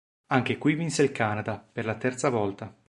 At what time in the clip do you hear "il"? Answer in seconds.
1.03-1.11